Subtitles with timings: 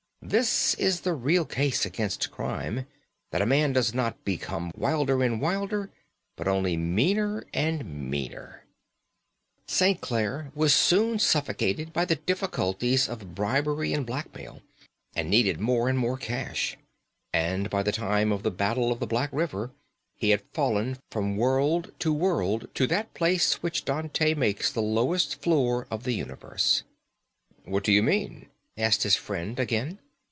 [0.23, 2.85] This is the real case against crime,
[3.31, 5.91] that a man does not become wilder and wilder,
[6.37, 8.63] but only meaner and meaner.
[9.67, 9.99] St.
[9.99, 14.61] Clare was soon suffocated by difficulties of bribery and blackmail;
[15.15, 16.77] and needed more and more cash.
[17.33, 19.71] And by the time of the Battle of the Black River
[20.15, 25.41] he had fallen from world to world to that place which Dante makes the lowest
[25.41, 26.83] floor of the universe."
[27.65, 28.45] "What do you mean?"
[28.77, 29.99] asked his friend again.